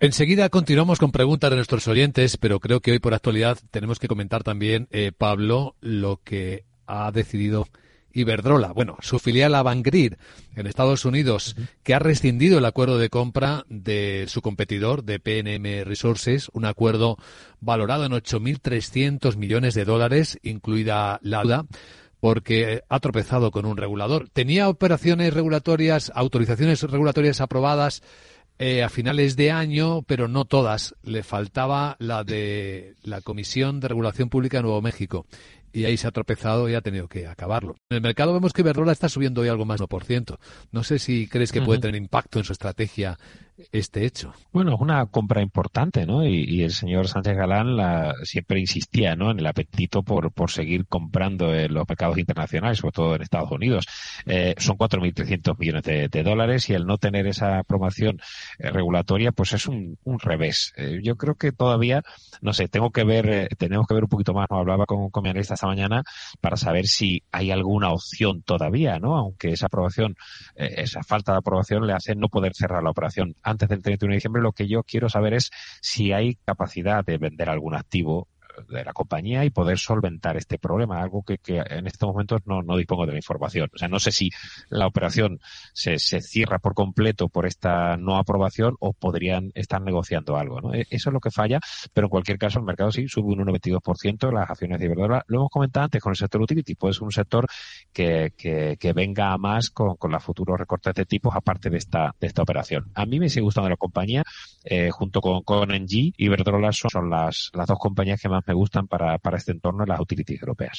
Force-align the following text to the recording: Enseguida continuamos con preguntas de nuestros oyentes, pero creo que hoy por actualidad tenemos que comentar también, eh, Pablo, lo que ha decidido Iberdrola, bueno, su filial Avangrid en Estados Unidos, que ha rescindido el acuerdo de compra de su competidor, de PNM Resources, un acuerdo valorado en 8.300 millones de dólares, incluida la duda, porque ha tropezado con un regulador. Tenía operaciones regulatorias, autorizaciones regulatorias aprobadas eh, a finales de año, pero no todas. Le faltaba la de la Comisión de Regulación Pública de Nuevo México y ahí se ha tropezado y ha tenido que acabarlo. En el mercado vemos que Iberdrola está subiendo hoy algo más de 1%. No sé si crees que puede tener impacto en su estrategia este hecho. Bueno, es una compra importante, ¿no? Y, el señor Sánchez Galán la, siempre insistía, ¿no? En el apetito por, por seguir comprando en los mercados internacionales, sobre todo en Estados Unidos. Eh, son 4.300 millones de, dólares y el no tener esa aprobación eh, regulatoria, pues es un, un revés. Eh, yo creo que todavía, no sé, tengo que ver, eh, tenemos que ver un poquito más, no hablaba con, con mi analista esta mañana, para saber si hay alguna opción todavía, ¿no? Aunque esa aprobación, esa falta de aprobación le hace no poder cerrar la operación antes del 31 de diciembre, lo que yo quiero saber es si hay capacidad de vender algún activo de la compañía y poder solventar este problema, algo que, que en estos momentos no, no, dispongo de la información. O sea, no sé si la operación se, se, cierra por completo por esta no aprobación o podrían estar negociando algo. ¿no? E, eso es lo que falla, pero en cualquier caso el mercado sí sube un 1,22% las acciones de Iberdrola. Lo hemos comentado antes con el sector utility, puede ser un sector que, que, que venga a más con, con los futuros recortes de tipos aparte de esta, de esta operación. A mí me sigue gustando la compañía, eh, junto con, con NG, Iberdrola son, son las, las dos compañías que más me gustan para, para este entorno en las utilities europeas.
Enseguida 0.00 0.48
continuamos 0.48 1.00
con 1.00 1.10
preguntas 1.10 1.50
de 1.50 1.56
nuestros 1.56 1.88
oyentes, 1.88 2.36
pero 2.36 2.60
creo 2.60 2.78
que 2.78 2.92
hoy 2.92 3.00
por 3.00 3.14
actualidad 3.14 3.58
tenemos 3.72 3.98
que 3.98 4.06
comentar 4.06 4.44
también, 4.44 4.86
eh, 4.92 5.10
Pablo, 5.10 5.74
lo 5.80 6.20
que 6.22 6.64
ha 6.86 7.10
decidido 7.10 7.66
Iberdrola, 8.12 8.70
bueno, 8.70 8.96
su 9.00 9.18
filial 9.18 9.56
Avangrid 9.56 10.14
en 10.54 10.68
Estados 10.68 11.04
Unidos, 11.04 11.56
que 11.82 11.94
ha 11.94 11.98
rescindido 11.98 12.58
el 12.58 12.64
acuerdo 12.64 12.96
de 12.96 13.10
compra 13.10 13.64
de 13.68 14.26
su 14.28 14.40
competidor, 14.40 15.02
de 15.02 15.18
PNM 15.18 15.84
Resources, 15.84 16.48
un 16.52 16.64
acuerdo 16.64 17.16
valorado 17.58 18.04
en 18.04 18.12
8.300 18.12 19.36
millones 19.36 19.74
de 19.74 19.84
dólares, 19.84 20.38
incluida 20.44 21.18
la 21.24 21.42
duda, 21.42 21.66
porque 22.20 22.82
ha 22.88 23.00
tropezado 23.00 23.50
con 23.50 23.66
un 23.66 23.76
regulador. 23.76 24.28
Tenía 24.28 24.68
operaciones 24.68 25.34
regulatorias, 25.34 26.12
autorizaciones 26.14 26.82
regulatorias 26.82 27.40
aprobadas 27.40 28.02
eh, 28.58 28.82
a 28.82 28.88
finales 28.88 29.36
de 29.36 29.50
año, 29.50 30.02
pero 30.02 30.28
no 30.28 30.44
todas. 30.44 30.94
Le 31.02 31.22
faltaba 31.22 31.96
la 31.98 32.24
de 32.24 32.94
la 33.02 33.20
Comisión 33.20 33.80
de 33.80 33.88
Regulación 33.88 34.28
Pública 34.28 34.58
de 34.58 34.62
Nuevo 34.64 34.82
México 34.82 35.26
y 35.72 35.84
ahí 35.84 35.96
se 35.96 36.06
ha 36.06 36.10
tropezado 36.10 36.68
y 36.68 36.74
ha 36.74 36.80
tenido 36.80 37.08
que 37.08 37.26
acabarlo. 37.26 37.76
En 37.90 37.96
el 37.96 38.02
mercado 38.02 38.32
vemos 38.32 38.52
que 38.52 38.62
Iberdrola 38.62 38.92
está 38.92 39.08
subiendo 39.08 39.40
hoy 39.40 39.48
algo 39.48 39.64
más 39.64 39.80
de 39.80 39.86
1%. 39.86 40.38
No 40.72 40.82
sé 40.82 40.98
si 40.98 41.28
crees 41.28 41.52
que 41.52 41.62
puede 41.62 41.80
tener 41.80 42.00
impacto 42.00 42.38
en 42.38 42.44
su 42.44 42.52
estrategia 42.52 43.18
este 43.72 44.04
hecho. 44.04 44.32
Bueno, 44.52 44.74
es 44.74 44.80
una 44.80 45.06
compra 45.06 45.42
importante, 45.42 46.06
¿no? 46.06 46.26
Y, 46.26 46.62
el 46.62 46.70
señor 46.70 47.08
Sánchez 47.08 47.36
Galán 47.36 47.76
la, 47.76 48.14
siempre 48.22 48.60
insistía, 48.60 49.16
¿no? 49.16 49.30
En 49.30 49.38
el 49.38 49.46
apetito 49.46 50.02
por, 50.02 50.32
por 50.32 50.50
seguir 50.50 50.86
comprando 50.86 51.54
en 51.54 51.74
los 51.74 51.88
mercados 51.88 52.18
internacionales, 52.18 52.78
sobre 52.78 52.92
todo 52.92 53.16
en 53.16 53.22
Estados 53.22 53.50
Unidos. 53.50 53.86
Eh, 54.26 54.54
son 54.58 54.76
4.300 54.76 55.58
millones 55.58 55.82
de, 55.82 56.22
dólares 56.22 56.68
y 56.68 56.74
el 56.74 56.84
no 56.84 56.98
tener 56.98 57.26
esa 57.26 57.58
aprobación 57.58 58.20
eh, 58.58 58.70
regulatoria, 58.70 59.32
pues 59.32 59.52
es 59.52 59.66
un, 59.66 59.98
un 60.04 60.18
revés. 60.18 60.72
Eh, 60.76 61.00
yo 61.02 61.16
creo 61.16 61.36
que 61.36 61.52
todavía, 61.52 62.02
no 62.40 62.52
sé, 62.52 62.68
tengo 62.68 62.90
que 62.90 63.04
ver, 63.04 63.28
eh, 63.28 63.48
tenemos 63.56 63.86
que 63.86 63.94
ver 63.94 64.04
un 64.04 64.10
poquito 64.10 64.34
más, 64.34 64.48
no 64.50 64.58
hablaba 64.58 64.86
con, 64.86 65.10
con 65.10 65.22
mi 65.22 65.30
analista 65.30 65.56
esta 65.58 65.66
mañana, 65.66 66.04
para 66.40 66.56
saber 66.56 66.86
si 66.86 67.22
hay 67.32 67.50
alguna 67.50 67.90
opción 67.90 68.42
todavía, 68.42 68.98
¿no? 68.98 69.16
Aunque 69.16 69.48
esa 69.48 69.66
aprobación, 69.66 70.14
esa 70.54 71.02
falta 71.02 71.32
de 71.32 71.38
aprobación 71.38 71.86
le 71.86 71.92
hace 71.92 72.14
no 72.14 72.28
poder 72.28 72.54
cerrar 72.54 72.82
la 72.82 72.90
operación 72.90 73.34
antes 73.42 73.68
del 73.68 73.82
31 73.82 74.12
de 74.12 74.16
diciembre, 74.16 74.42
lo 74.42 74.52
que 74.52 74.68
yo 74.68 74.82
quiero 74.84 75.08
saber 75.08 75.34
es 75.34 75.50
si 75.82 76.12
hay 76.12 76.36
capacidad 76.46 77.04
de 77.04 77.18
vender 77.18 77.50
algún 77.50 77.74
activo 77.74 78.28
de 78.68 78.84
la 78.84 78.92
compañía 78.92 79.44
y 79.44 79.50
poder 79.50 79.78
solventar 79.78 80.36
este 80.36 80.58
problema, 80.58 81.00
algo 81.00 81.22
que, 81.22 81.38
que 81.38 81.58
en 81.58 81.86
estos 81.86 82.08
momentos 82.08 82.42
no, 82.46 82.62
no, 82.62 82.76
dispongo 82.76 83.06
de 83.06 83.12
la 83.12 83.18
información. 83.18 83.70
O 83.74 83.78
sea, 83.78 83.88
no 83.88 83.98
sé 83.98 84.12
si 84.12 84.30
la 84.68 84.86
operación 84.86 85.40
se, 85.72 85.98
se, 85.98 86.20
cierra 86.20 86.58
por 86.58 86.74
completo 86.74 87.28
por 87.28 87.46
esta 87.46 87.96
no 87.96 88.16
aprobación 88.16 88.76
o 88.80 88.92
podrían 88.92 89.50
estar 89.54 89.80
negociando 89.80 90.36
algo. 90.36 90.60
¿no? 90.60 90.74
E, 90.74 90.86
eso 90.90 91.10
es 91.10 91.14
lo 91.14 91.20
que 91.20 91.30
falla, 91.30 91.60
pero 91.92 92.06
en 92.06 92.10
cualquier 92.10 92.38
caso 92.38 92.58
el 92.58 92.64
mercado 92.64 92.90
sí 92.90 93.08
sube 93.08 93.32
un 93.32 93.46
1,22% 93.46 94.32
las 94.32 94.50
acciones 94.50 94.78
de 94.78 94.86
Iberdrola. 94.86 95.24
Lo 95.28 95.38
hemos 95.38 95.50
comentado 95.50 95.84
antes 95.84 96.02
con 96.02 96.10
el 96.10 96.16
sector 96.16 96.42
utility, 96.42 96.74
puede 96.74 96.94
ser 96.94 97.04
un 97.04 97.12
sector 97.12 97.46
que, 97.92 98.32
que, 98.36 98.76
que 98.78 98.92
venga 98.92 99.32
a 99.32 99.38
más 99.38 99.70
con, 99.70 99.96
con 99.96 100.10
los 100.10 100.22
futuros 100.22 100.58
recortes 100.58 100.94
de 100.94 101.06
tipos 101.06 101.34
aparte 101.34 101.70
de 101.70 101.78
esta, 101.78 102.14
de 102.20 102.26
esta 102.26 102.42
operación. 102.42 102.90
A 102.94 103.06
mí 103.06 103.18
me 103.18 103.28
sigue 103.28 103.42
gustando 103.42 103.68
la 103.70 103.76
compañía, 103.76 104.22
eh, 104.64 104.90
junto 104.90 105.20
con, 105.20 105.42
con 105.42 105.70
NG, 105.70 106.12
Iberdrola 106.16 106.72
son, 106.72 106.90
son 106.90 107.10
las, 107.10 107.50
las 107.54 107.66
dos 107.66 107.78
compañías 107.78 108.20
que 108.20 108.28
más 108.28 108.44
me 108.46 108.54
gustan 108.54 108.86
para, 108.86 109.18
para 109.18 109.36
este 109.38 109.52
entorno 109.52 109.84
en 109.84 109.88
las 109.88 110.00
utilities 110.00 110.40
europeas. 110.40 110.76